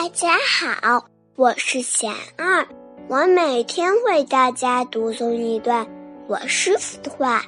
[0.00, 1.04] 大家好，
[1.36, 2.66] 我是贤儿，
[3.06, 5.86] 我每天为大家读诵一段
[6.26, 7.44] 我师傅的话，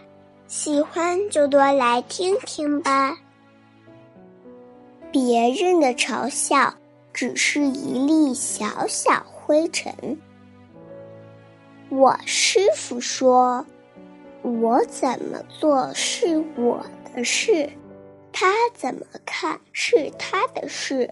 [0.49, 3.17] 喜欢就多来听听吧。
[5.11, 6.75] 别人的嘲笑
[7.15, 10.21] 只是一粒小小灰尘。
[11.89, 13.65] 我师傅说
[14.61, 16.85] ：“我怎么做是我
[17.15, 17.67] 的事，
[18.31, 21.09] 他怎么看是他的事。”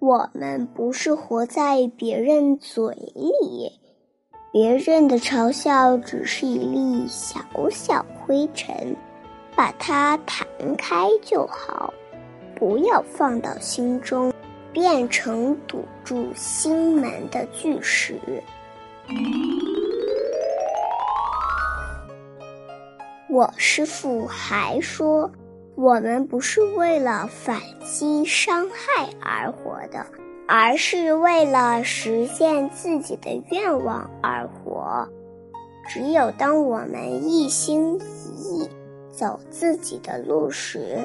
[0.00, 3.72] 我们不是活在别人嘴里，
[4.52, 8.94] 别人的嘲笑只是一粒小小灰尘，
[9.56, 11.92] 把它弹开就好，
[12.54, 14.32] 不要放到心中，
[14.72, 18.20] 变成堵住心门的巨石。
[23.28, 25.28] 我师傅还说。
[25.80, 30.04] 我们不是为了反击伤害而活的，
[30.48, 35.08] 而是为了实现自己的愿望而活。
[35.88, 38.68] 只有当我们一心一意
[39.12, 40.98] 走自己的路时，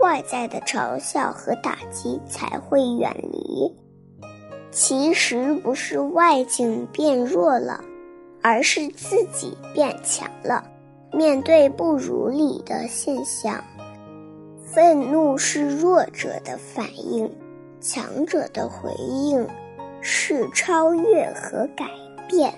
[0.00, 3.74] 外在的嘲笑和打击才会远离。
[4.70, 7.82] 其实不是外境变弱了，
[8.42, 10.62] 而是自己变强了。
[11.10, 13.64] 面对不如理的现象。
[14.72, 17.28] 愤怒是弱者的反应，
[17.80, 19.44] 强者的回应
[20.00, 21.86] 是超越和改
[22.28, 22.54] 变。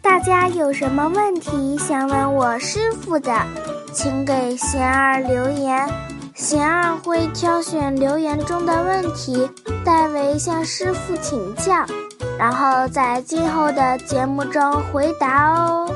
[0.00, 3.34] 大家有什么问题想问我师傅的，
[3.92, 5.86] 请给贤儿留言，
[6.34, 9.50] 贤儿会挑选留言中的问题，
[9.84, 11.84] 代为向师傅请教，
[12.38, 15.86] 然后在今后的节目中回答哦。